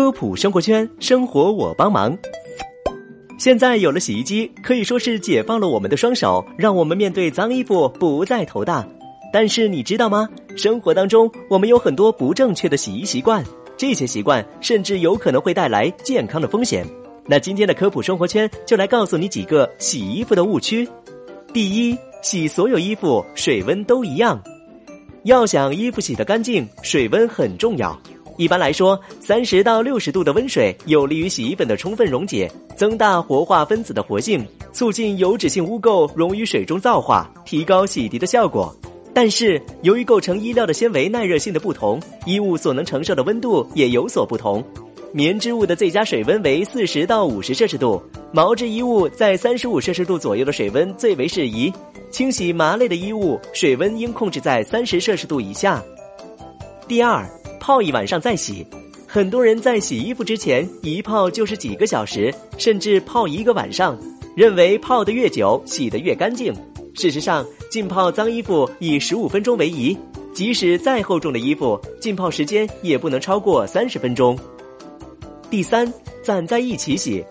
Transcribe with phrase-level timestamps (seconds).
[0.00, 2.16] 科普生活圈，生活我帮忙。
[3.38, 8.82] 现在有了洗衣机，可以说是解放了我们的双手，让我们面对脏衣服不再头大。
[9.30, 10.26] 但是你知道吗？
[10.56, 13.44] 生活当中我们有很多不正确的洗衣习惯，
[13.76, 16.82] 这些习惯甚至有可能会带来健康的风险。
[17.26, 20.88] 那今天的科普生活圈就来告诉你几个洗衣服的误区。
[21.52, 24.42] 第一，洗所有衣服水温都一样。
[25.24, 28.00] 要想衣服洗得干净，水温很重要。
[28.40, 38.74] 一般来说，三十到六十度的温水有利于洗衣粉的充分溶解，增大活化分子的活性，促进油脂性污垢溶于水中皂化，提高洗涤的效果。
[39.12, 44.64] 但是，由于构成衣料的纤维耐热性的不同，衣物所能承受的温度也有所不同。
[45.12, 51.70] 棉织物的最佳水温为四十到五十摄氏度，毛质衣物在三十五摄氏度左右的水温最为适宜。
[52.10, 55.84] 清洗麻类的衣物，水温应控制在三十摄氏度以下。
[56.88, 57.28] 第二。
[57.60, 58.66] 泡一晚上再洗，
[59.06, 63.96] 很多人在洗衣服之前一泡就是几个小时，甚至泡一个晚上，
[64.34, 66.52] 认为泡得越久洗得越干净。
[66.94, 69.96] 事实上，浸泡脏衣服以十五分钟为宜，
[70.32, 74.36] 即使再厚重的衣服，浸泡时间也不能超过三十分钟。
[75.50, 77.24] 第三，攒在一起洗，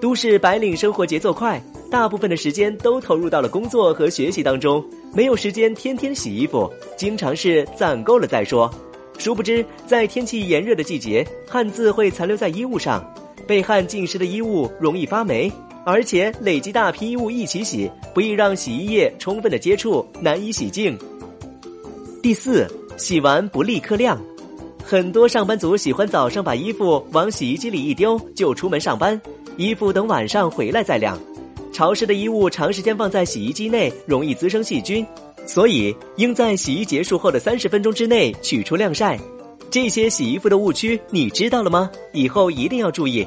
[0.00, 8.70] 都市白领生活节奏快，大部分的时间都投入到了工作和学习当中，没有时间天天洗衣服，经常是攒够了再说。
[9.22, 13.00] 殊不知，在天气炎热的季节，汗渍会残留在衣物上，
[13.46, 15.48] 被汗浸湿的衣物容易发霉，
[15.86, 20.98] 而且累积大批衣物一起洗，不易让洗衣液充分的接触，难以洗净。
[22.20, 24.20] 第四，洗完不立刻晾，
[24.84, 29.20] 很多上班族喜欢早上把衣服往洗衣机里一丢就出门上班，
[29.56, 31.16] 衣服等晚上回来再晾，
[31.72, 35.06] 潮湿的衣物长时间放在洗衣机内容易滋生细菌。
[35.44, 39.18] 所以，应在洗衣结束后的三十分钟之内取出晾晒。
[39.70, 41.90] 这些洗衣服的误区你知道了吗？
[42.12, 43.26] 以后一定要注意。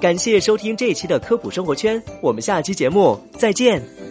[0.00, 4.03] 感谢收听这期的科普生活圈，我们下期节目再见。